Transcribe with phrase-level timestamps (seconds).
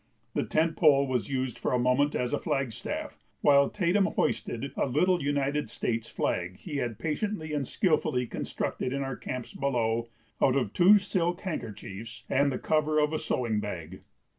[0.33, 4.87] The tent pole was used for a moment as a flagstaff while Tatum hoisted a
[4.87, 10.07] little United States flag he had patiently and skilfully constructed in our camps below
[10.41, 14.01] out of two silk handkerchiefs and the cover of a sewing bag.